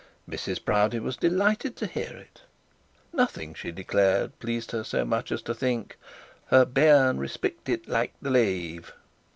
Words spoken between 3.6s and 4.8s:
declared, pleased